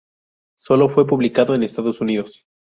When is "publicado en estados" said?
1.05-2.01